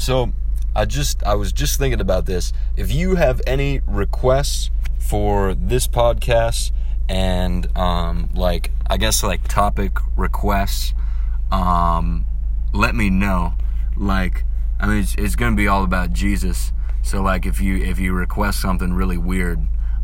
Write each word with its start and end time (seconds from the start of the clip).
So 0.00 0.32
I 0.74 0.86
just 0.86 1.22
I 1.24 1.34
was 1.34 1.52
just 1.52 1.78
thinking 1.78 2.00
about 2.00 2.24
this. 2.24 2.54
If 2.74 2.90
you 2.90 3.16
have 3.16 3.42
any 3.46 3.80
requests 3.86 4.70
for 4.98 5.54
this 5.54 5.86
podcast 5.86 6.72
and 7.06 7.68
um, 7.76 8.30
like 8.34 8.70
I 8.88 8.96
guess 8.96 9.22
like 9.22 9.46
topic 9.46 9.98
requests, 10.16 10.94
um, 11.52 12.24
let 12.72 12.94
me 12.94 13.10
know. 13.10 13.52
Like 13.94 14.44
I 14.80 14.86
mean, 14.86 15.02
it's, 15.02 15.14
it's 15.16 15.36
gonna 15.36 15.54
be 15.54 15.68
all 15.68 15.84
about 15.84 16.14
Jesus. 16.14 16.72
So 17.02 17.20
like 17.20 17.44
if 17.44 17.60
you 17.60 17.76
if 17.76 17.98
you 17.98 18.14
request 18.14 18.62
something 18.62 18.94
really 18.94 19.18
weird, 19.18 19.58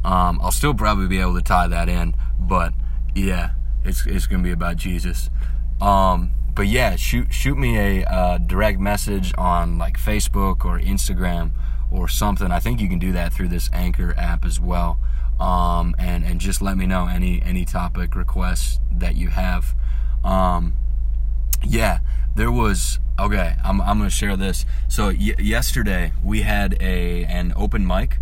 um, 0.04 0.38
I'll 0.42 0.52
still 0.52 0.74
probably 0.74 1.06
be 1.08 1.20
able 1.20 1.36
to 1.36 1.42
tie 1.42 1.68
that 1.68 1.88
in. 1.88 2.14
But 2.38 2.74
yeah, 3.14 3.52
it's 3.82 4.04
it's 4.04 4.26
gonna 4.26 4.42
be 4.42 4.52
about 4.52 4.76
Jesus. 4.76 5.30
Um, 5.80 6.30
but 6.54 6.66
yeah, 6.66 6.96
shoot 6.96 7.32
shoot 7.32 7.56
me 7.58 7.76
a 7.76 8.04
uh, 8.06 8.38
direct 8.38 8.80
message 8.80 9.34
on 9.36 9.78
like 9.78 9.98
Facebook 9.98 10.64
or 10.64 10.80
Instagram 10.80 11.50
or 11.90 12.08
something. 12.08 12.50
I 12.50 12.60
think 12.60 12.80
you 12.80 12.88
can 12.88 12.98
do 12.98 13.12
that 13.12 13.32
through 13.32 13.48
this 13.48 13.68
Anchor 13.72 14.14
app 14.16 14.44
as 14.44 14.58
well. 14.58 14.98
Um, 15.38 15.94
and 15.98 16.24
and 16.24 16.40
just 16.40 16.62
let 16.62 16.76
me 16.78 16.86
know 16.86 17.06
any 17.08 17.42
any 17.42 17.64
topic 17.64 18.16
requests 18.16 18.80
that 18.90 19.16
you 19.16 19.28
have. 19.28 19.74
Um, 20.24 20.74
yeah, 21.62 21.98
there 22.34 22.50
was 22.50 22.98
okay. 23.18 23.56
I'm 23.62 23.80
I'm 23.82 23.98
gonna 23.98 24.10
share 24.10 24.36
this. 24.36 24.64
So 24.88 25.08
y- 25.08 25.34
yesterday 25.38 26.12
we 26.24 26.42
had 26.42 26.76
a 26.80 27.24
an 27.24 27.52
open 27.54 27.86
mic, 27.86 28.18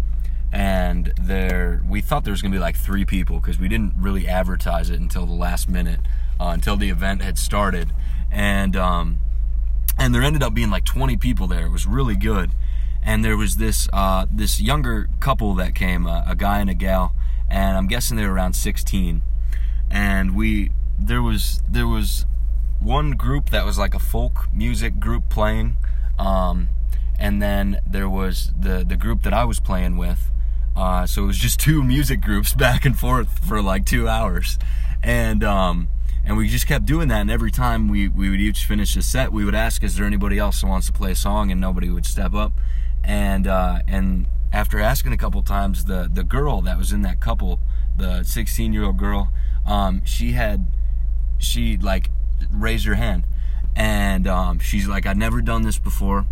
and 0.53 1.13
there 1.21 1.83
we 1.89 2.01
thought 2.01 2.25
there 2.25 2.33
was 2.33 2.43
gonna 2.43 2.53
be 2.55 2.59
like 2.59 2.77
three 2.77 3.05
people 3.05 3.39
because 3.39 3.61
we 3.61 3.69
didn't 3.69 3.95
really 3.97 4.27
advertise 4.27 4.91
it 4.91 4.99
until 4.99 5.25
the 5.25 5.33
last 5.33 5.69
minute, 5.69 6.01
uh, 6.41 6.49
until 6.49 6.77
the 6.77 6.91
event 6.91 7.23
had 7.23 7.39
started, 7.39 7.93
and 8.31 8.77
um, 8.77 9.19
and 9.99 10.15
there 10.15 10.23
ended 10.23 10.43
up 10.43 10.55
being 10.55 10.71
like 10.71 10.85
20 10.85 11.17
people 11.17 11.47
there. 11.47 11.67
It 11.67 11.71
was 11.71 11.87
really 11.87 12.17
good, 12.17 12.53
and 13.03 13.25
there 13.25 13.37
was 13.37 13.57
this 13.57 13.89
uh, 13.93 14.27
this 14.31 14.61
younger 14.61 15.09
couple 15.21 15.55
that 15.55 15.75
came, 15.75 16.07
uh, 16.07 16.25
a 16.27 16.35
guy 16.35 16.61
and 16.61 16.71
a 16.71 16.75
gal, 16.75 17.15
and 17.49 17.77
I'm 17.77 17.87
guessing 17.87 18.17
they 18.17 18.27
were 18.27 18.33
around 18.33 18.55
16, 18.55 19.23
and 19.91 20.35
we 20.35 20.71
there 20.99 21.23
was 21.23 21.63
there 21.69 21.87
was 21.87 22.27
one 22.81 23.13
group 23.13 23.51
that 23.51 23.65
was 23.65 23.79
like 23.79 23.95
a 23.95 23.99
folk 23.99 24.49
music 24.53 24.99
group 25.01 25.29
playing, 25.29 25.77
um, 26.19 26.69
and 27.19 27.41
then 27.41 27.81
there 27.87 28.09
was 28.09 28.53
the 28.59 28.85
the 28.87 28.97
group 28.97 29.23
that 29.23 29.33
I 29.33 29.45
was 29.45 29.61
playing 29.61 29.97
with. 29.97 30.31
Uh, 30.77 31.07
so 31.07 31.23
it 31.23 31.27
was 31.27 31.39
just 31.39 31.61
two 31.69 31.83
music 31.85 32.21
groups 32.21 32.53
back 32.53 32.85
and 32.85 32.99
forth 32.99 33.47
for 33.47 33.63
like 33.63 33.87
two 33.87 34.09
hours, 34.09 34.59
and 35.03 35.45
um, 35.45 35.89
and 36.27 36.37
we 36.37 36.49
just 36.49 36.67
kept 36.67 36.87
doing 36.87 37.09
that. 37.09 37.21
And 37.21 37.31
every 37.31 37.51
time 37.51 37.89
we 37.89 38.09
we 38.09 38.31
would 38.31 38.41
each 38.41 38.65
finish 38.65 38.97
a 38.97 39.03
set, 39.03 39.33
we 39.33 39.45
would 39.45 39.55
ask, 39.55 39.83
"Is 39.83 39.97
there 39.97 40.07
anybody 40.07 40.39
else 40.39 40.61
who 40.61 40.69
wants 40.69 40.87
to 40.87 40.93
play 40.93 41.13
a 41.13 41.17
song?" 41.17 41.51
And 41.51 41.61
nobody 41.61 41.91
would 41.91 42.07
step 42.07 42.35
up. 42.35 42.53
And 43.03 43.47
uh, 43.47 43.81
and 43.87 44.27
after 44.53 44.81
asking 44.81 45.13
a 45.13 45.17
couple 45.17 45.43
times, 45.43 45.85
the 45.85 46.09
the 46.13 46.25
girl 46.25 46.63
that 46.63 46.79
was 46.79 46.93
in 46.93 47.03
that 47.03 47.21
couple, 47.21 47.61
the 47.97 48.23
16 48.23 48.73
year 48.73 48.85
old 48.85 48.97
girl, 48.97 49.31
um, 49.67 50.03
she 50.05 50.33
had 50.33 50.67
she 51.39 51.77
like 51.77 52.11
raised 52.51 52.87
her 52.87 52.95
hand, 52.95 53.25
and 53.77 54.27
um, 54.27 54.59
she's 54.59 54.87
like, 54.87 55.07
"I've 55.07 55.17
never 55.17 55.43
done 55.43 55.63
this 55.63 55.79
before, 55.79 56.25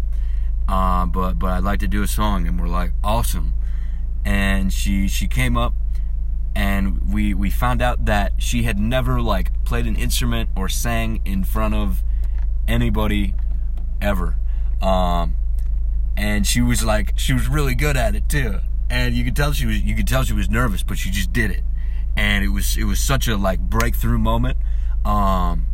uh, 0.69 1.05
but 1.07 1.39
but 1.39 1.51
I'd 1.51 1.65
like 1.65 1.81
to 1.81 1.89
do 1.89 2.03
a 2.03 2.07
song." 2.09 2.47
And 2.47 2.61
we're 2.61 2.69
like, 2.69 2.93
"Awesome!" 3.05 3.55
And 4.25 4.73
she 4.73 5.09
she 5.09 5.29
came 5.29 5.57
up, 5.57 5.75
and 6.55 7.13
we 7.13 7.35
we 7.35 7.51
found 7.51 7.81
out 7.81 8.05
that 8.05 8.33
she 8.39 8.65
had 8.65 8.79
never 8.79 9.21
like 9.21 9.65
played 9.65 9.87
an 9.87 9.97
instrument 9.97 10.51
or 10.57 10.69
sang 10.69 11.21
in 11.25 11.45
front 11.45 11.75
of 11.75 12.03
anybody 12.69 13.35
ever, 14.01 14.37
um, 14.81 15.35
and 16.17 16.47
she 16.47 16.61
was 16.61 16.85
like 16.85 17.13
she 17.17 17.33
was 17.33 17.49
really 17.49 17.75
good 17.75 17.97
at 17.97 18.15
it 18.15 18.29
too. 18.29 18.61
And 18.91 19.15
you 19.15 19.25
could 19.25 19.37
tell 19.37 19.53
she 19.53 19.67
was 19.67 19.81
you 19.81 19.95
could 19.95 20.07
tell 20.07 20.25
she 20.25 20.35
was 20.35 20.51
nervous, 20.51 20.83
but 20.83 20.99
she 20.99 21.11
just 21.11 21.33
did 21.33 21.51
it, 21.51 21.65
and 22.17 22.45
it 22.45 22.49
was 22.49 22.77
it 22.77 22.85
was 22.85 22.99
such 23.01 23.29
a 23.29 23.37
like 23.37 23.61
breakthrough 23.61 24.19
moment. 24.19 24.59
Um, 25.05 25.67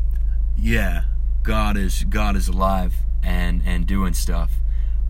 yeah, 0.56 1.04
God 1.42 1.76
is 1.76 2.04
God 2.04 2.36
is 2.36 2.48
alive 2.48 2.94
and 3.22 3.62
and 3.66 3.86
doing 3.86 4.14
stuff. 4.14 4.52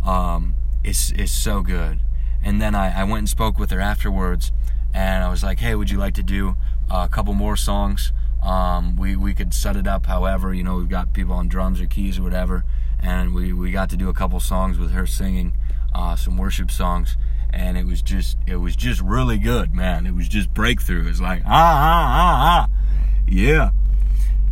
Um, 0.06 0.54
it's 0.82 1.12
it's 1.12 1.32
so 1.32 1.62
good. 1.62 2.00
And 2.42 2.62
then 2.62 2.74
I, 2.74 3.00
I 3.00 3.04
went 3.04 3.18
and 3.18 3.28
spoke 3.28 3.58
with 3.58 3.70
her 3.70 3.80
afterwards, 3.80 4.52
and 4.94 5.24
I 5.24 5.28
was 5.28 5.42
like, 5.42 5.58
hey, 5.58 5.74
would 5.74 5.90
you 5.90 5.98
like 5.98 6.14
to 6.14 6.22
do 6.22 6.56
a 6.90 7.08
couple 7.08 7.34
more 7.34 7.56
songs? 7.56 8.12
Um, 8.42 8.96
we 8.96 9.16
we 9.16 9.34
could 9.34 9.52
set 9.52 9.76
it 9.76 9.88
up 9.88 10.06
however 10.06 10.54
you 10.54 10.62
know 10.62 10.76
we've 10.76 10.88
got 10.88 11.12
people 11.12 11.34
on 11.34 11.48
drums 11.48 11.80
or 11.80 11.86
keys 11.86 12.18
or 12.18 12.22
whatever, 12.22 12.64
and 13.00 13.34
we 13.34 13.52
we 13.52 13.72
got 13.72 13.90
to 13.90 13.96
do 13.96 14.08
a 14.08 14.14
couple 14.14 14.38
songs 14.40 14.78
with 14.78 14.92
her 14.92 15.06
singing 15.06 15.54
uh, 15.94 16.16
some 16.16 16.36
worship 16.36 16.70
songs. 16.70 17.16
And 17.50 17.78
it 17.78 17.86
was 17.86 18.02
just, 18.02 18.36
it 18.46 18.56
was 18.56 18.76
just 18.76 19.00
really 19.00 19.38
good, 19.38 19.72
man. 19.72 20.04
It 20.04 20.14
was 20.14 20.28
just 20.28 20.52
breakthrough. 20.52 21.00
It 21.00 21.06
was 21.06 21.20
like, 21.22 21.42
ah, 21.46 21.48
ah, 21.48 22.06
ah, 22.10 22.68
ah. 22.68 23.22
Yeah 23.26 23.70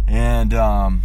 and 0.07 0.55
um, 0.55 1.03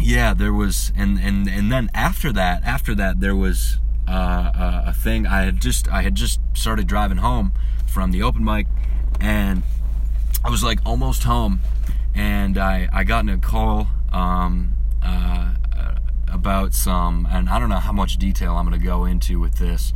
yeah, 0.00 0.34
there 0.34 0.52
was, 0.52 0.92
and 0.96 1.18
and 1.18 1.48
and 1.48 1.70
then 1.70 1.90
after 1.94 2.32
that, 2.32 2.62
after 2.64 2.94
that, 2.94 3.20
there 3.20 3.36
was 3.36 3.78
uh, 4.08 4.82
a 4.86 4.92
thing. 4.92 5.26
I 5.26 5.42
had 5.42 5.60
just 5.60 5.88
I 5.88 6.02
had 6.02 6.14
just 6.14 6.40
started 6.54 6.86
driving 6.86 7.18
home 7.18 7.52
from 7.92 8.10
the 8.10 8.22
open 8.22 8.44
mic, 8.44 8.66
and 9.20 9.62
I 10.44 10.50
was 10.50 10.62
like 10.64 10.80
almost 10.84 11.24
home, 11.24 11.60
and 12.14 12.58
I 12.58 12.88
I 12.92 13.04
got 13.04 13.20
in 13.20 13.28
a 13.28 13.38
call 13.38 13.88
um, 14.12 14.74
uh, 15.02 15.54
about 16.28 16.74
some, 16.74 17.28
and 17.30 17.48
I 17.48 17.58
don't 17.58 17.68
know 17.68 17.76
how 17.76 17.92
much 17.92 18.16
detail 18.16 18.56
I'm 18.56 18.66
going 18.66 18.78
to 18.78 18.84
go 18.84 19.04
into 19.04 19.38
with 19.38 19.56
this. 19.58 19.92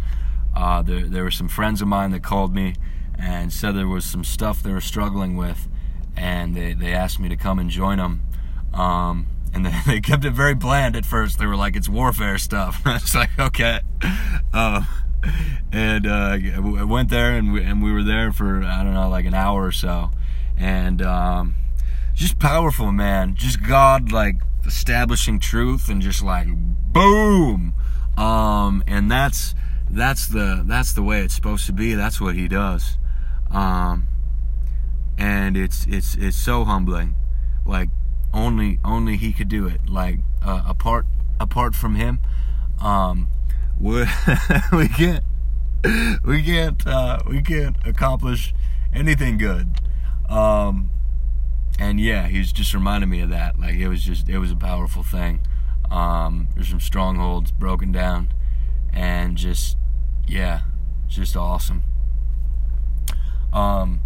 Uh, 0.54 0.82
there 0.82 1.06
there 1.06 1.24
were 1.24 1.30
some 1.30 1.48
friends 1.48 1.82
of 1.82 1.88
mine 1.88 2.10
that 2.12 2.22
called 2.22 2.54
me 2.54 2.74
and 3.18 3.52
said 3.52 3.72
there 3.72 3.88
was 3.88 4.04
some 4.04 4.24
stuff 4.24 4.62
they 4.62 4.72
were 4.72 4.80
struggling 4.80 5.36
with 5.36 5.68
and 6.16 6.54
they, 6.54 6.72
they 6.72 6.92
asked 6.92 7.20
me 7.20 7.28
to 7.28 7.36
come 7.36 7.58
and 7.58 7.70
join 7.70 7.98
them. 7.98 8.22
Um, 8.72 9.26
and 9.52 9.66
they, 9.66 9.74
they, 9.86 10.00
kept 10.00 10.24
it 10.24 10.32
very 10.32 10.54
bland 10.54 10.96
at 10.96 11.06
first. 11.06 11.38
They 11.38 11.46
were 11.46 11.56
like, 11.56 11.76
"It's 11.76 11.88
warfare 11.88 12.38
stuff." 12.38 12.82
I 12.86 12.94
was 12.94 13.14
like, 13.14 13.38
"Okay," 13.38 13.80
uh, 14.52 14.82
and 15.72 16.06
uh, 16.06 16.38
I 16.78 16.84
went 16.84 17.10
there, 17.10 17.32
and 17.32 17.52
we, 17.52 17.62
and 17.62 17.82
we 17.82 17.92
were 17.92 18.02
there 18.02 18.32
for 18.32 18.62
I 18.62 18.82
don't 18.82 18.94
know, 18.94 19.08
like 19.08 19.24
an 19.24 19.34
hour 19.34 19.64
or 19.64 19.72
so, 19.72 20.10
and 20.58 21.02
um, 21.02 21.54
just 22.14 22.38
powerful, 22.38 22.92
man. 22.92 23.34
Just 23.34 23.62
God, 23.62 24.12
like 24.12 24.36
establishing 24.66 25.38
truth, 25.38 25.88
and 25.88 26.00
just 26.00 26.22
like 26.22 26.48
boom, 26.92 27.74
um, 28.16 28.82
and 28.86 29.10
that's 29.10 29.54
that's 29.90 30.28
the 30.28 30.62
that's 30.66 30.92
the 30.92 31.02
way 31.02 31.22
it's 31.22 31.34
supposed 31.34 31.66
to 31.66 31.72
be. 31.72 31.94
That's 31.94 32.20
what 32.20 32.34
He 32.34 32.48
does. 32.48 32.98
Um, 33.50 34.08
and 35.18 35.56
it's 35.56 35.86
it's 35.86 36.14
it's 36.16 36.36
so 36.36 36.64
humbling 36.64 37.14
like 37.64 37.88
only 38.32 38.78
only 38.84 39.16
he 39.16 39.32
could 39.32 39.48
do 39.48 39.66
it 39.66 39.88
like 39.88 40.18
uh, 40.44 40.62
apart 40.66 41.06
apart 41.40 41.74
from 41.74 41.94
him 41.94 42.18
um 42.80 43.28
we 43.80 44.04
we 44.72 44.88
can't 44.88 45.24
we 46.24 46.42
can't 46.42 46.86
uh, 46.86 47.20
we 47.26 47.42
can't 47.42 47.76
accomplish 47.84 48.54
anything 48.92 49.38
good. 49.38 49.80
Um 50.28 50.90
and 51.78 52.00
yeah 52.00 52.26
he's 52.26 52.52
just 52.52 52.72
reminding 52.74 53.10
me 53.10 53.20
of 53.20 53.30
that. 53.30 53.58
Like 53.58 53.74
it 53.74 53.88
was 53.88 54.02
just 54.02 54.28
it 54.28 54.38
was 54.38 54.50
a 54.50 54.56
powerful 54.56 55.02
thing. 55.02 55.40
Um 55.90 56.48
there's 56.54 56.68
some 56.68 56.80
strongholds 56.80 57.52
broken 57.52 57.92
down 57.92 58.32
and 58.92 59.36
just 59.36 59.76
yeah 60.26 60.62
just 61.06 61.36
awesome. 61.36 61.82
Um 63.52 64.00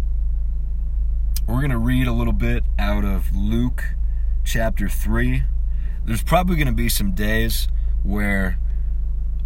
we're 1.47 1.55
to 1.71 1.77
read 1.77 2.07
a 2.07 2.13
little 2.13 2.33
bit 2.33 2.63
out 2.79 3.03
of 3.03 3.35
Luke 3.35 3.83
chapter 4.45 4.87
3. 4.87 5.43
There's 6.05 6.23
probably 6.23 6.55
to 6.67 6.73
be 6.73 6.87
some 6.87 7.11
days 7.11 7.67
where 8.03 8.57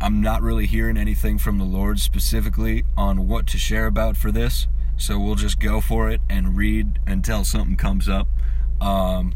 I'm 0.06 0.22
not 0.22 0.44
really 0.44 0.68
hearing 0.68 0.98
anything 0.98 1.40
from 1.40 1.58
the 1.58 1.64
Lord 1.64 2.00
specifically 2.00 2.84
on 2.96 3.28
what 3.28 3.48
to 3.48 3.58
share 3.58 3.88
about 3.88 4.16
for 4.16 4.32
this. 4.32 4.68
So 4.98 5.18
we'll 5.18 5.34
just 5.34 5.60
go 5.60 5.82
for 5.82 6.12
it 6.12 6.22
and 6.30 6.56
read 6.56 7.00
until 7.08 7.44
something 7.44 7.76
comes 7.76 8.08
up. 8.08 8.28
Um, 8.80 9.34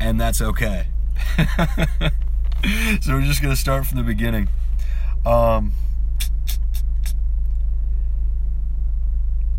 and 0.00 0.20
that's 0.20 0.42
okay. 0.42 0.88
so 1.38 3.12
we're 3.12 3.22
just 3.22 3.40
going 3.40 3.54
to 3.54 3.60
start 3.60 3.86
from 3.86 3.98
the 3.98 4.02
beginning. 4.02 4.48
Um, 5.24 5.70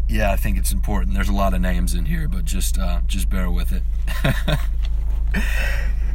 yeah, 0.10 0.33
I 0.33 0.36
think 0.36 0.57
it's 0.57 0.74
important. 0.74 1.13
There's 1.13 1.30
a 1.30 1.33
lot 1.33 1.54
of 1.54 1.62
names 1.62 1.94
in 1.94 2.04
here, 2.04 2.27
but 2.27 2.44
just 2.44 2.77
uh, 2.77 3.00
just 3.07 3.30
bear 3.30 3.50
with 3.50 3.71
it. 3.71 3.83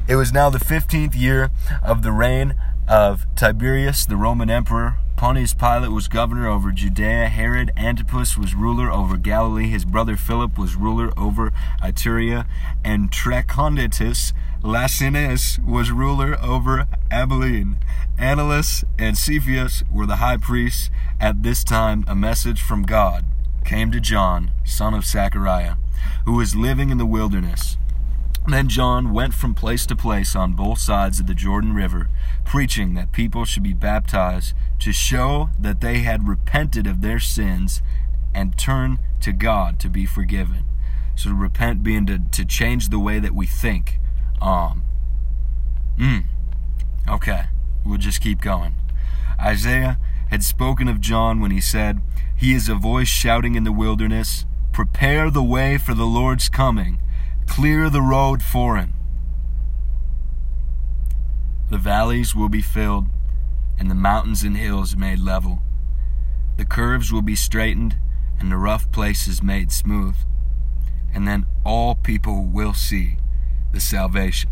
it 0.06 0.16
was 0.16 0.30
now 0.30 0.50
the 0.50 0.58
15th 0.58 1.18
year 1.18 1.50
of 1.82 2.02
the 2.02 2.12
reign 2.12 2.54
of 2.88 3.26
Tiberius, 3.36 4.06
the 4.06 4.16
Roman 4.16 4.50
emperor. 4.50 4.96
Pontius 5.16 5.54
Pilate 5.54 5.92
was 5.92 6.08
governor 6.08 6.48
over 6.48 6.72
Judea. 6.72 7.28
Herod 7.28 7.72
Antipas 7.76 8.36
was 8.36 8.54
ruler 8.54 8.90
over 8.90 9.16
Galilee. 9.16 9.68
His 9.68 9.84
brother 9.84 10.16
Philip 10.16 10.58
was 10.58 10.74
ruler 10.74 11.12
over 11.16 11.52
Iturea. 11.82 12.46
And 12.84 13.10
Trachonitis 13.10 14.32
Lysanias 14.62 15.64
was 15.64 15.90
ruler 15.90 16.36
over 16.42 16.86
Abilene. 17.10 17.78
Ananus 18.18 18.84
and 18.98 19.16
Caiaphas 19.16 19.84
were 19.90 20.06
the 20.06 20.16
high 20.16 20.36
priests. 20.36 20.90
At 21.20 21.42
this 21.42 21.64
time, 21.64 22.04
a 22.06 22.14
message 22.14 22.60
from 22.60 22.82
God 22.82 23.24
came 23.64 23.90
to 23.92 24.00
John, 24.00 24.50
son 24.64 24.94
of 24.94 25.04
Zechariah, 25.04 25.76
who 26.24 26.34
was 26.34 26.56
living 26.56 26.90
in 26.90 26.98
the 26.98 27.06
wilderness. 27.06 27.78
Then 28.46 28.68
John 28.68 29.12
went 29.12 29.32
from 29.32 29.54
place 29.54 29.86
to 29.86 29.96
place 29.96 30.36
on 30.36 30.52
both 30.52 30.78
sides 30.78 31.18
of 31.18 31.26
the 31.26 31.34
Jordan 31.34 31.74
River, 31.74 32.10
preaching 32.44 32.94
that 32.94 33.12
people 33.12 33.44
should 33.44 33.62
be 33.62 33.72
baptized 33.72 34.54
to 34.80 34.92
show 34.92 35.50
that 35.58 35.80
they 35.80 36.00
had 36.00 36.28
repented 36.28 36.86
of 36.86 37.00
their 37.00 37.18
sins 37.18 37.80
and 38.34 38.58
turned 38.58 38.98
to 39.20 39.32
God 39.32 39.80
to 39.80 39.88
be 39.88 40.04
forgiven. 40.04 40.64
So 41.16 41.30
to 41.30 41.34
repent 41.34 41.82
being 41.82 42.06
to, 42.06 42.18
to 42.18 42.44
change 42.44 42.88
the 42.88 42.98
way 42.98 43.18
that 43.18 43.34
we 43.34 43.46
think. 43.46 43.98
Um, 44.42 44.84
mm, 45.98 46.24
okay, 47.08 47.44
we'll 47.84 47.98
just 47.98 48.20
keep 48.20 48.40
going. 48.40 48.74
Isaiah 49.40 49.98
had 50.30 50.42
spoken 50.42 50.88
of 50.88 51.00
John 51.00 51.40
when 51.40 51.50
he 51.50 51.60
said, 51.60 52.02
He 52.36 52.52
is 52.52 52.68
a 52.68 52.74
voice 52.74 53.08
shouting 53.08 53.54
in 53.54 53.64
the 53.64 53.72
wilderness, 53.72 54.44
Prepare 54.72 55.30
the 55.30 55.42
way 55.42 55.78
for 55.78 55.94
the 55.94 56.06
Lord's 56.06 56.48
coming, 56.48 56.98
clear 57.46 57.90
the 57.90 58.02
road 58.02 58.42
for 58.42 58.76
him. 58.76 58.94
The 61.70 61.78
valleys 61.78 62.34
will 62.34 62.48
be 62.48 62.62
filled, 62.62 63.06
and 63.78 63.90
the 63.90 63.94
mountains 63.94 64.42
and 64.42 64.56
hills 64.56 64.96
made 64.96 65.18
level. 65.18 65.60
The 66.56 66.64
curves 66.64 67.12
will 67.12 67.22
be 67.22 67.36
straightened, 67.36 67.96
and 68.38 68.50
the 68.50 68.56
rough 68.56 68.90
places 68.92 69.42
made 69.42 69.72
smooth. 69.72 70.16
And 71.12 71.26
then 71.26 71.46
all 71.64 71.94
people 71.94 72.44
will 72.44 72.74
see 72.74 73.18
the 73.72 73.80
salvation 73.80 74.50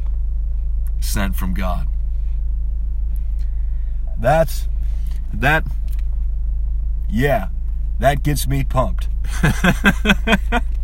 sent 1.01 1.37
from 1.37 1.55
God. 1.55 1.89
That's 4.19 4.69
that 5.33 5.65
yeah, 7.09 7.49
that 7.99 8.23
gets 8.23 8.47
me 8.47 8.65
pumped. 8.65 9.09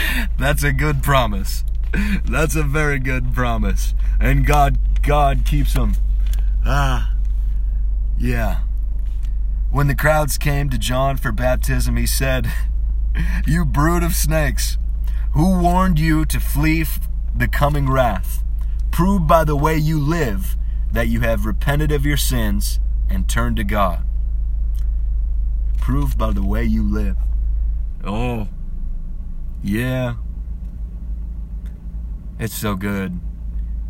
That's 0.38 0.62
a 0.62 0.72
good 0.72 1.02
promise. 1.02 1.64
That's 2.24 2.56
a 2.56 2.62
very 2.62 2.98
good 2.98 3.34
promise. 3.34 3.94
And 4.20 4.46
God 4.46 4.78
God 5.02 5.44
keeps 5.44 5.74
them. 5.74 5.94
Ah. 6.64 7.14
Yeah. 8.16 8.60
When 9.70 9.88
the 9.88 9.94
crowds 9.94 10.38
came 10.38 10.70
to 10.70 10.78
John 10.78 11.16
for 11.16 11.32
baptism, 11.32 11.96
he 11.96 12.06
said, 12.06 12.52
"You 13.46 13.64
brood 13.64 14.02
of 14.02 14.14
snakes, 14.14 14.78
who 15.32 15.58
warned 15.58 15.98
you 15.98 16.24
to 16.26 16.40
flee 16.40 16.86
the 17.34 17.48
coming 17.48 17.90
wrath? 17.90 18.44
Prove 18.90 19.26
by 19.26 19.44
the 19.44 19.56
way 19.56 19.76
you 19.76 19.98
live 19.98 20.56
that 20.92 21.08
you 21.08 21.20
have 21.20 21.46
repented 21.46 21.90
of 21.90 22.06
your 22.06 22.18
sins 22.18 22.78
and 23.08 23.28
turned 23.28 23.56
to 23.56 23.64
God." 23.64 24.04
Prove 25.78 26.16
by 26.16 26.30
the 26.30 26.44
way 26.44 26.64
you 26.64 26.84
live. 26.84 27.16
Oh, 28.04 28.46
yeah. 29.62 30.14
It's 32.38 32.54
so 32.54 32.74
good. 32.74 33.20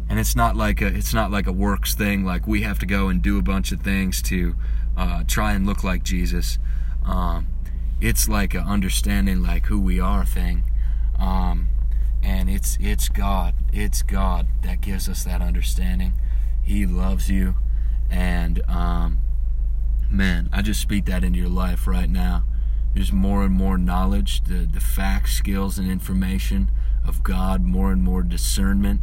And 0.09 0.19
it's 0.19 0.37
not 0.37 0.57
like 0.57 0.83
a 0.83 0.87
it's 0.87 1.15
not 1.15 1.31
like 1.31 1.47
a 1.47 1.53
works 1.53 1.95
thing 1.95 2.25
like 2.25 2.47
we 2.47 2.63
have 2.63 2.79
to 2.81 2.87
go 2.87 3.09
and 3.09 3.23
do 3.23 3.39
a 3.39 3.43
bunch 3.43 3.73
of 3.73 3.81
things 3.81 4.21
to 4.23 4.55
uh, 4.97 5.25
try 5.27 5.53
and 5.53 5.67
look 5.67 5.83
like 5.83 6.03
Jesus. 6.03 6.59
Um, 7.05 7.47
it's 8.01 8.29
like 8.29 8.53
an 8.53 8.65
understanding 8.65 9.43
like 9.43 9.67
who 9.67 9.81
we 9.81 9.99
are 9.99 10.27
thing. 10.27 10.65
Um, 11.19 11.69
and 12.23 12.51
it's 12.51 12.77
it's 12.79 13.09
God. 13.09 13.55
It's 13.73 14.03
God 14.03 14.49
that 14.63 14.83
gives 14.83 15.09
us 15.09 15.25
that 15.25 15.41
understanding. 15.41 16.13
He 16.63 16.85
loves 16.85 17.31
you 17.31 17.55
and 18.11 18.63
um, 18.69 19.19
man, 20.11 20.51
I 20.53 20.61
just 20.61 20.81
speak 20.81 21.07
that 21.07 21.25
into 21.25 21.39
your 21.39 21.49
life 21.49 21.87
right 21.87 22.11
now. 22.11 22.45
There's 22.95 23.13
more 23.13 23.43
and 23.43 23.55
more 23.55 23.79
knowledge, 23.79 24.45
the, 24.45 24.67
the 24.71 24.81
facts, 24.81 25.33
skills, 25.33 25.79
and 25.79 25.91
information 25.91 26.71
of 27.07 27.23
God, 27.23 27.63
more 27.63 27.91
and 27.91 28.03
more 28.03 28.23
discernment 28.23 29.01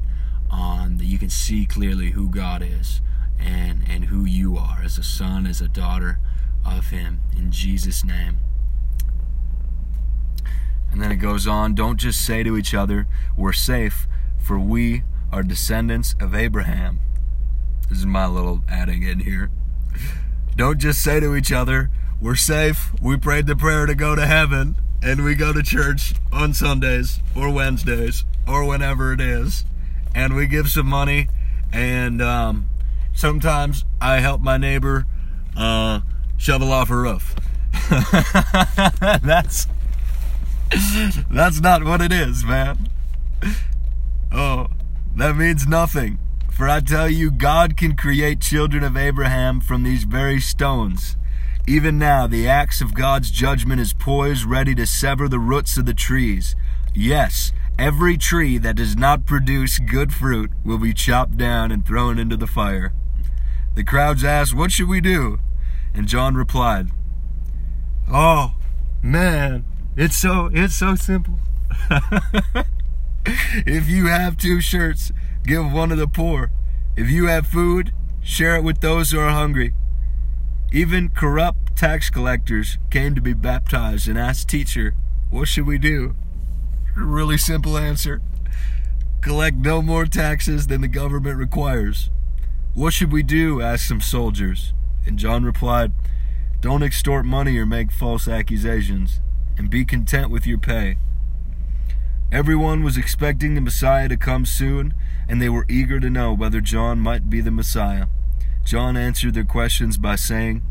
on 0.49 0.97
that 0.97 1.05
you 1.05 1.17
can 1.17 1.29
see 1.29 1.65
clearly 1.65 2.11
who 2.11 2.29
God 2.29 2.61
is 2.61 3.01
and, 3.39 3.83
and 3.87 4.05
who 4.05 4.25
you 4.25 4.57
are 4.57 4.81
as 4.83 4.97
a 4.97 5.03
son, 5.03 5.47
as 5.47 5.61
a 5.61 5.67
daughter 5.67 6.19
of 6.65 6.89
Him. 6.89 7.21
In 7.35 7.51
Jesus' 7.51 8.03
name. 8.03 8.37
And 10.91 11.01
then 11.01 11.11
it 11.11 11.17
goes 11.17 11.47
on 11.47 11.75
don't 11.75 11.97
just 11.97 12.23
say 12.23 12.43
to 12.43 12.57
each 12.57 12.73
other, 12.73 13.07
We're 13.37 13.53
safe, 13.53 14.07
for 14.37 14.59
we 14.59 15.03
are 15.31 15.43
descendants 15.43 16.15
of 16.19 16.33
Abraham. 16.33 16.99
This 17.89 17.99
is 17.99 18.05
my 18.05 18.27
little 18.27 18.63
adding 18.67 19.03
in 19.03 19.19
here. 19.19 19.51
Don't 20.55 20.79
just 20.79 21.01
say 21.01 21.19
to 21.19 21.35
each 21.35 21.51
other, 21.51 21.89
we're 22.21 22.35
safe. 22.35 22.91
We 23.01 23.17
prayed 23.17 23.47
the 23.47 23.55
prayer 23.55 23.85
to 23.85 23.95
go 23.95 24.15
to 24.15 24.25
heaven 24.25 24.75
and 25.01 25.23
we 25.23 25.35
go 25.35 25.53
to 25.53 25.63
church 25.63 26.13
on 26.31 26.53
Sundays 26.53 27.19
or 27.35 27.49
Wednesdays 27.51 28.25
or 28.47 28.65
whenever 28.65 29.13
it 29.13 29.21
is. 29.21 29.63
And 30.13 30.35
we 30.35 30.47
give 30.47 30.69
some 30.69 30.87
money. 30.87 31.29
And 31.71 32.21
um, 32.21 32.69
sometimes 33.13 33.85
I 34.01 34.19
help 34.19 34.41
my 34.41 34.57
neighbor 34.57 35.05
uh, 35.55 36.01
shovel 36.37 36.71
off 36.73 36.89
her 36.89 37.01
roof. 37.03 37.35
that's 39.23 39.67
that's 41.31 41.59
not 41.59 41.83
what 41.83 42.01
it 42.01 42.11
is, 42.11 42.43
man. 42.43 42.89
Oh, 44.31 44.67
that 45.15 45.35
means 45.35 45.67
nothing. 45.67 46.19
For 46.51 46.67
I 46.67 46.81
tell 46.81 47.09
you, 47.09 47.31
God 47.31 47.77
can 47.77 47.95
create 47.95 48.41
children 48.41 48.83
of 48.83 48.97
Abraham 48.97 49.61
from 49.61 49.83
these 49.83 50.03
very 50.03 50.39
stones. 50.39 51.15
Even 51.69 51.99
now, 51.99 52.25
the 52.25 52.47
axe 52.47 52.81
of 52.81 52.95
God's 52.95 53.29
judgment 53.29 53.79
is 53.79 53.93
poised, 53.93 54.43
ready 54.43 54.73
to 54.73 54.87
sever 54.87 55.27
the 55.27 55.37
roots 55.37 55.77
of 55.77 55.85
the 55.85 55.93
trees. 55.93 56.55
Yes, 56.95 57.53
every 57.77 58.17
tree 58.17 58.57
that 58.57 58.75
does 58.75 58.95
not 58.95 59.27
produce 59.27 59.77
good 59.77 60.11
fruit 60.11 60.49
will 60.65 60.79
be 60.79 60.95
chopped 60.95 61.37
down 61.37 61.71
and 61.71 61.85
thrown 61.85 62.17
into 62.17 62.35
the 62.35 62.47
fire. 62.47 62.91
The 63.75 63.83
crowds 63.83 64.23
asked, 64.23 64.55
What 64.55 64.71
should 64.71 64.89
we 64.89 64.99
do? 64.99 65.37
And 65.93 66.07
John 66.07 66.33
replied, 66.33 66.87
Oh, 68.11 68.55
man, 69.03 69.63
it's 69.95 70.15
so 70.15 70.49
it's 70.51 70.73
so 70.73 70.95
simple. 70.95 71.35
if 73.27 73.87
you 73.87 74.07
have 74.07 74.37
two 74.37 74.59
shirts, 74.59 75.11
give 75.45 75.71
one 75.71 75.89
to 75.89 75.95
the 75.95 76.07
poor. 76.07 76.49
If 76.97 77.11
you 77.11 77.27
have 77.27 77.45
food, 77.45 77.93
share 78.23 78.55
it 78.55 78.63
with 78.63 78.81
those 78.81 79.11
who 79.11 79.19
are 79.19 79.29
hungry. 79.29 79.75
Even 80.71 81.09
corrupt 81.09 81.58
tax 81.79 82.09
collectors 82.09 82.77
came 82.89 83.15
to 83.15 83.21
be 83.21 83.31
baptized 83.31 84.09
and 84.09 84.19
asked, 84.19 84.49
Teacher, 84.49 84.95
what 85.29 85.47
should 85.47 85.65
we 85.65 85.77
do? 85.77 86.13
Really 86.93 87.37
simple 87.37 87.77
answer 87.77 88.21
collect 89.21 89.55
no 89.55 89.81
more 89.81 90.05
taxes 90.05 90.67
than 90.67 90.81
the 90.81 90.89
government 90.89 91.37
requires. 91.37 92.09
What 92.73 92.91
should 92.91 93.13
we 93.13 93.23
do? 93.23 93.61
asked 93.61 93.87
some 93.87 94.01
soldiers. 94.01 94.73
And 95.05 95.17
John 95.17 95.45
replied, 95.45 95.93
Don't 96.59 96.83
extort 96.83 97.25
money 97.25 97.57
or 97.57 97.65
make 97.65 97.93
false 97.93 98.27
accusations, 98.27 99.21
and 99.57 99.69
be 99.69 99.85
content 99.85 100.29
with 100.29 100.45
your 100.45 100.57
pay. 100.57 100.97
Everyone 102.29 102.83
was 102.83 102.97
expecting 102.97 103.55
the 103.55 103.61
Messiah 103.61 104.09
to 104.09 104.17
come 104.17 104.45
soon, 104.45 104.93
and 105.29 105.41
they 105.41 105.49
were 105.49 105.65
eager 105.69 106.01
to 106.01 106.09
know 106.09 106.33
whether 106.33 106.59
John 106.59 106.99
might 106.99 107.29
be 107.29 107.39
the 107.39 107.51
Messiah. 107.51 108.07
John 108.65 108.97
answered 108.97 109.33
their 109.33 109.45
questions 109.45 109.97
by 109.97 110.17
saying, 110.17 110.61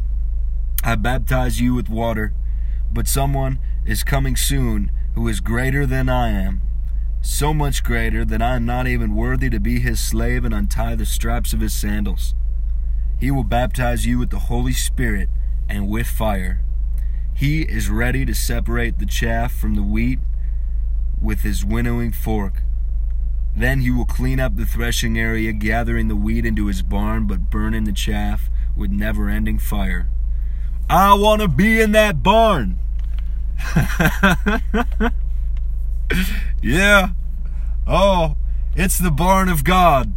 I 0.85 0.95
baptize 0.95 1.61
you 1.61 1.75
with 1.75 1.89
water, 1.89 2.33
but 2.93 3.09
someone 3.09 3.59
is 3.85 4.05
coming 4.05 4.37
soon 4.37 4.91
who 5.15 5.27
is 5.29 5.41
greater 5.41 5.85
than 5.85 6.09
I 6.09 6.31
am, 6.31 6.63
so 7.21 7.53
much 7.53 7.83
greater 7.83 8.25
that 8.25 8.41
I 8.41 8.57
am 8.57 8.65
not 8.65 8.87
even 8.87 9.15
worthy 9.17 9.51
to 9.51 9.59
be 9.59 9.81
his 9.81 9.99
slave 9.99 10.45
and 10.45 10.55
untie 10.55 10.95
the 10.95 11.05
straps 11.05 11.53
of 11.53 11.61
his 11.61 11.75
sandals. 11.75 12.35
He 13.19 13.31
will 13.31 13.45
baptize 13.45 14.07
you 14.07 14.19
with 14.19 14.31
the 14.31 14.39
Holy 14.39 14.73
Spirit 14.73 15.29
and 15.69 15.89
with 15.89 16.07
fire. 16.07 16.61
He 17.35 17.63
is 17.63 17.91
ready 17.91 18.25
to 18.25 18.35
separate 18.35 18.99
the 18.99 19.07
chaff 19.07 19.53
from 19.53 19.75
the 19.75 19.83
wheat 19.83 20.21
with 21.21 21.41
his 21.41 21.65
winnowing 21.65 22.13
fork. 22.13 22.63
Then 23.57 23.81
he 23.81 23.91
will 23.91 24.07
clean 24.07 24.39
up 24.39 24.57
the 24.57 24.67
threshing 24.67 25.19
area, 25.19 25.53
gathering 25.53 26.07
the 26.07 26.17
wheat 26.17 26.47
into 26.47 26.67
his 26.67 26.83
barn, 26.83 27.27
but 27.27 27.51
burning 27.51 27.85
the 27.85 27.93
chaff 27.93 28.49
with 28.77 28.93
never 28.93 29.29
ending 29.29 29.59
fire. 29.59 30.09
I 30.91 31.15
want 31.15 31.43
to 31.43 31.49
be 31.49 31.81
in 31.81 31.93
that 31.93 32.23
barn. 32.23 32.79
yeah. 36.63 37.11
Oh, 37.87 38.37
it's 38.75 38.99
the 38.99 39.11
barn 39.11 39.49
of 39.49 39.65
God. 39.65 40.13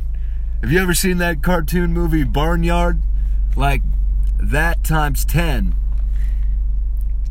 Have 0.62 0.72
you 0.72 0.80
ever 0.80 0.94
seen 0.94 1.18
that 1.18 1.42
cartoon 1.42 1.92
movie 1.92 2.24
Barnyard? 2.24 3.02
Like 3.56 3.82
that 4.40 4.84
times 4.84 5.26
10. 5.26 5.76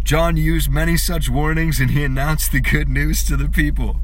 John 0.05 0.37
used 0.37 0.71
many 0.71 0.97
such 0.97 1.31
warnings 1.31 1.81
and 1.81 1.93
he 1.93 2.05
announced 2.05 2.53
the 2.53 2.61
good 2.61 2.89
news 2.89 3.25
to 3.25 3.37
the 3.37 3.49
people. 3.49 4.01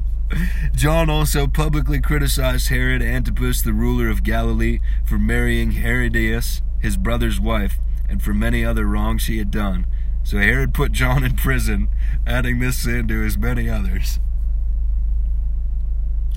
John 0.75 1.09
also 1.09 1.47
publicly 1.47 1.99
criticized 2.01 2.69
Herod 2.69 3.01
Antipas, 3.01 3.61
the 3.61 3.73
ruler 3.73 4.09
of 4.09 4.23
Galilee, 4.23 4.79
for 5.05 5.17
marrying 5.17 5.71
Herodias, 5.71 6.61
his 6.79 6.97
brother's 6.97 7.39
wife, 7.39 7.79
and 8.09 8.21
for 8.21 8.33
many 8.33 8.63
other 8.63 8.85
wrongs 8.85 9.25
he 9.25 9.37
had 9.37 9.51
done. 9.51 9.85
So 10.23 10.37
Herod 10.37 10.73
put 10.73 10.91
John 10.91 11.23
in 11.23 11.35
prison, 11.35 11.87
adding 12.25 12.59
this 12.59 12.77
sin 12.77 13.07
to 13.07 13.21
his 13.21 13.37
many 13.37 13.69
others. 13.69 14.19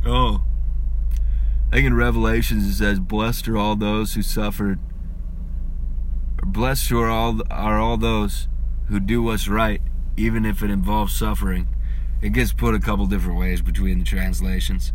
Oh. 0.06 0.42
I 1.70 1.76
think 1.76 1.86
in 1.86 1.94
Revelations 1.94 2.66
it 2.66 2.74
says, 2.74 3.00
Blessed 3.00 3.48
are 3.48 3.56
all 3.56 3.76
those 3.76 4.14
who 4.14 4.22
suffered. 4.22 4.78
Blessed 6.42 6.92
are 6.92 7.08
all, 7.08 7.40
are 7.50 7.78
all 7.78 7.96
those 7.96 8.48
who 8.88 8.98
do 8.98 9.22
what's 9.22 9.46
right, 9.46 9.80
even 10.16 10.44
if 10.44 10.62
it 10.62 10.70
involves 10.70 11.12
suffering. 11.12 11.68
It 12.22 12.32
gets 12.32 12.52
put 12.52 12.74
a 12.74 12.80
couple 12.80 13.06
different 13.06 13.38
ways 13.38 13.62
between 13.62 13.98
the 13.98 14.04
translations. 14.04 14.92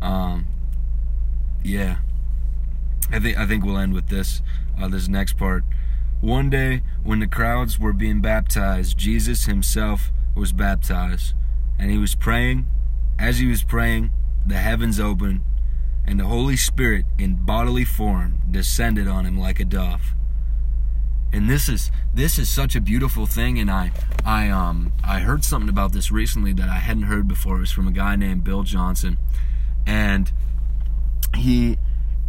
Um, 0.00 0.46
yeah. 1.62 1.98
I 3.10 3.18
think 3.18 3.38
I 3.38 3.46
think 3.46 3.64
we'll 3.64 3.78
end 3.78 3.94
with 3.94 4.08
this. 4.08 4.42
Uh, 4.80 4.88
this 4.88 5.08
next 5.08 5.36
part. 5.36 5.64
One 6.20 6.50
day, 6.50 6.82
when 7.04 7.20
the 7.20 7.28
crowds 7.28 7.78
were 7.78 7.92
being 7.92 8.20
baptized, 8.20 8.98
Jesus 8.98 9.44
himself 9.44 10.10
was 10.34 10.52
baptized, 10.52 11.34
and 11.78 11.92
he 11.92 11.98
was 11.98 12.16
praying. 12.16 12.66
As 13.18 13.38
he 13.38 13.46
was 13.46 13.62
praying, 13.62 14.10
the 14.44 14.56
heavens 14.56 14.98
opened, 14.98 15.42
and 16.04 16.18
the 16.18 16.24
Holy 16.24 16.56
Spirit, 16.56 17.04
in 17.18 17.36
bodily 17.36 17.84
form, 17.84 18.40
descended 18.50 19.06
on 19.06 19.26
him 19.26 19.38
like 19.38 19.60
a 19.60 19.64
dove. 19.64 20.14
And 21.32 21.48
this 21.48 21.68
is 21.68 21.92
this 22.12 22.38
is 22.38 22.48
such 22.48 22.74
a 22.74 22.80
beautiful 22.80 23.26
thing, 23.26 23.58
and 23.58 23.70
I 23.70 23.92
I 24.24 24.48
um 24.48 24.92
I 25.04 25.20
heard 25.20 25.44
something 25.44 25.68
about 25.68 25.92
this 25.92 26.10
recently 26.10 26.52
that 26.54 26.68
I 26.68 26.78
hadn't 26.78 27.04
heard 27.04 27.28
before. 27.28 27.58
It 27.58 27.60
was 27.60 27.70
from 27.70 27.86
a 27.86 27.92
guy 27.92 28.16
named 28.16 28.42
Bill 28.42 28.64
Johnson, 28.64 29.18
and 29.86 30.32
he 31.36 31.76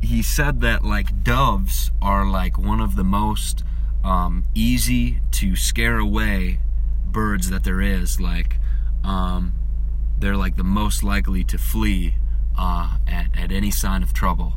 he 0.01 0.21
said 0.21 0.61
that 0.61 0.83
like 0.83 1.23
doves 1.23 1.91
are 2.01 2.29
like 2.29 2.59
one 2.59 2.81
of 2.81 2.95
the 2.95 3.03
most 3.03 3.63
um, 4.03 4.43
easy 4.55 5.19
to 5.31 5.55
scare 5.55 5.97
away 5.97 6.59
birds 7.05 7.49
that 7.49 7.63
there 7.63 7.81
is. 7.81 8.19
Like 8.19 8.57
um, 9.03 9.53
they're 10.17 10.37
like 10.37 10.55
the 10.55 10.63
most 10.63 11.03
likely 11.03 11.43
to 11.45 11.57
flee 11.57 12.15
uh, 12.57 12.97
at, 13.07 13.27
at 13.37 13.51
any 13.51 13.71
sign 13.71 14.03
of 14.03 14.13
trouble. 14.13 14.53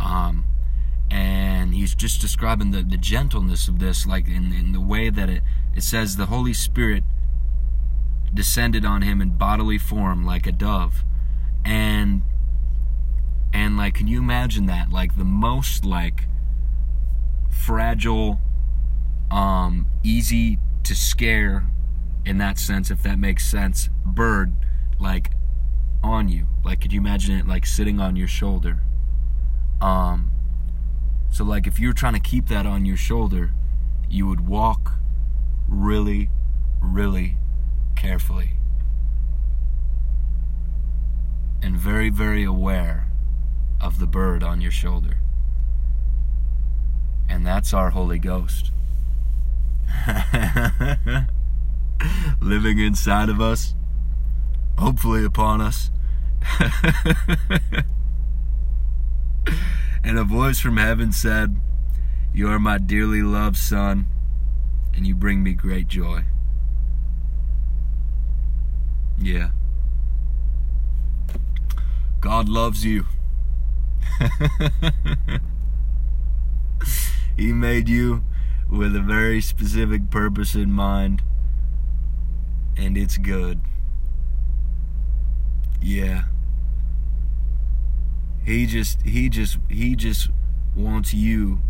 Um, 0.00 0.44
and 1.10 1.74
he's 1.74 1.94
just 1.94 2.20
describing 2.20 2.70
the, 2.70 2.82
the 2.82 2.98
gentleness 2.98 3.68
of 3.68 3.78
this, 3.78 4.06
like 4.06 4.28
in, 4.28 4.52
in 4.52 4.72
the 4.72 4.80
way 4.80 5.08
that 5.10 5.30
it, 5.30 5.42
it 5.74 5.82
says 5.82 6.16
the 6.16 6.26
Holy 6.26 6.52
Spirit 6.52 7.04
descended 8.34 8.84
on 8.84 9.02
him 9.02 9.22
in 9.22 9.30
bodily 9.30 9.78
form 9.78 10.24
like 10.24 10.46
a 10.46 10.52
dove. 10.52 11.04
And 11.64 12.22
and 13.52 13.76
like 13.76 13.94
can 13.94 14.06
you 14.06 14.18
imagine 14.18 14.66
that? 14.66 14.90
Like 14.90 15.16
the 15.16 15.24
most 15.24 15.84
like 15.84 16.24
fragile, 17.48 18.38
um, 19.30 19.86
easy 20.02 20.58
to 20.84 20.94
scare 20.94 21.66
in 22.24 22.38
that 22.38 22.58
sense, 22.58 22.90
if 22.90 23.02
that 23.02 23.18
makes 23.18 23.44
sense, 23.46 23.88
bird 24.04 24.52
like 24.98 25.30
on 26.02 26.28
you. 26.28 26.46
Like, 26.64 26.80
could 26.80 26.92
you 26.92 27.00
imagine 27.00 27.38
it 27.38 27.46
like 27.46 27.66
sitting 27.66 28.00
on 28.00 28.16
your 28.16 28.28
shoulder? 28.28 28.80
Um, 29.80 30.30
so 31.30 31.44
like 31.44 31.66
if 31.66 31.78
you're 31.78 31.92
trying 31.92 32.14
to 32.14 32.20
keep 32.20 32.48
that 32.48 32.66
on 32.66 32.84
your 32.84 32.96
shoulder, 32.96 33.52
you 34.08 34.26
would 34.26 34.46
walk 34.46 34.94
really, 35.68 36.30
really 36.80 37.36
carefully 37.96 38.52
and 41.62 41.76
very, 41.76 42.08
very 42.08 42.44
aware 42.44 43.08
of 43.80 43.98
the 43.98 44.06
bird 44.06 44.42
on 44.42 44.60
your 44.60 44.70
shoulder. 44.70 45.18
And 47.28 47.46
that's 47.46 47.74
our 47.74 47.90
Holy 47.90 48.18
Ghost. 48.18 48.72
Living 52.40 52.78
inside 52.78 53.28
of 53.28 53.40
us 53.40 53.74
hopefully 54.78 55.24
upon 55.24 55.60
us. 55.60 55.90
and 60.04 60.18
a 60.18 60.24
voice 60.24 60.60
from 60.60 60.76
heaven 60.76 61.12
said, 61.12 61.60
You 62.32 62.48
are 62.48 62.58
my 62.60 62.78
dearly 62.78 63.22
loved 63.22 63.56
Son, 63.56 64.06
and 64.94 65.06
you 65.06 65.14
bring 65.14 65.42
me 65.42 65.52
great 65.52 65.88
joy. 65.88 66.24
Yeah. 69.18 69.50
God 72.20 72.48
loves 72.48 72.84
you. 72.84 73.04
he 77.36 77.52
made 77.52 77.88
you 77.88 78.22
with 78.70 78.94
a 78.94 79.00
very 79.00 79.40
specific 79.40 80.10
purpose 80.10 80.54
in 80.54 80.72
mind, 80.72 81.22
and 82.76 82.96
it's 82.96 83.16
good. 83.18 83.60
Yeah. 85.80 86.24
He 88.44 88.66
just 88.66 89.02
he 89.02 89.28
just 89.28 89.58
he 89.68 89.94
just 89.94 90.30
wants 90.74 91.12
you 91.12 91.60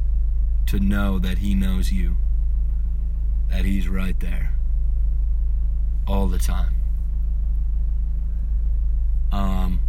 to 0.66 0.78
know 0.78 1.18
that 1.18 1.38
he 1.38 1.54
knows 1.54 1.92
you. 1.92 2.16
That 3.50 3.64
he's 3.64 3.88
right 3.88 4.18
there. 4.20 4.54
All 6.06 6.26
the 6.28 6.38
time. 6.38 6.74
Um 9.32 9.80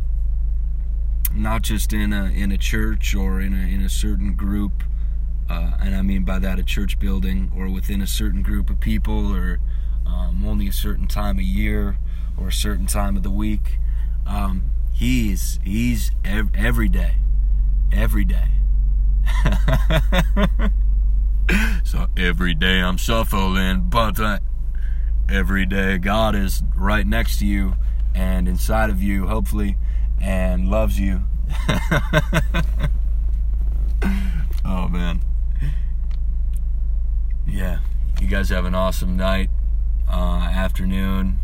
not 1.34 1.62
just 1.62 1.94
in 1.94 2.12
a 2.12 2.26
in 2.26 2.52
a 2.52 2.58
church 2.58 3.16
or 3.16 3.40
in 3.40 3.54
a 3.54 3.68
in 3.68 3.82
a 3.82 3.90
certain 3.90 4.34
group 4.34 4.84
uh, 5.50 5.72
and 5.80 5.96
I 5.96 6.02
mean 6.02 6.24
by 6.24 6.40
that 6.40 6.60
a 6.60 6.64
church 6.64 7.00
building 7.00 7.52
or 7.56 7.70
within 7.70 8.02
a 8.02 8.08
certain 8.08 8.42
group 8.42 8.70
of 8.70 8.80
people 8.80 9.34
or 9.34 9.60
um, 10.06 10.46
only 10.46 10.68
a 10.68 10.74
certain 10.74 11.08
time 11.08 11.38
of 11.38 11.44
year 11.44 11.98
or 12.38 12.48
a 12.50 12.54
certain 12.54 12.86
time 12.86 13.18
of 13.18 13.24
the 13.24 13.30
week 13.30 13.80
um, 14.30 14.70
he's 14.94 15.60
he's 15.64 16.12
ev- 16.24 16.52
every 16.54 16.88
day, 16.88 17.16
every 17.92 18.24
day. 18.26 18.50
so 21.84 22.08
every 22.16 22.54
day 22.54 22.80
I'm 22.80 23.00
suffering, 23.00 23.90
but 23.90 24.20
uh, 24.20 24.40
every 25.28 25.66
day 25.66 25.98
God 25.98 26.36
is 26.36 26.62
right 26.76 27.08
next 27.08 27.40
to 27.40 27.46
you 27.46 27.74
and 28.14 28.48
inside 28.48 28.90
of 28.92 29.02
you, 29.02 29.28
hopefully, 29.28 29.78
and 30.22 30.70
loves 30.70 31.00
you. 31.00 31.22
oh 34.64 34.88
man, 34.90 35.22
yeah. 37.52 37.80
You 38.22 38.28
guys 38.28 38.50
have 38.50 38.66
an 38.66 38.76
awesome 38.76 39.18
night, 39.18 39.50
uh, 40.10 40.50
afternoon, 40.54 41.40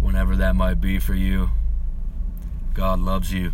whenever 0.00 0.36
that 0.36 0.54
might 0.54 0.80
be 0.80 0.98
for 0.98 1.14
you. 1.14 1.50
God 2.74 3.00
loves 3.00 3.32
you. 3.32 3.52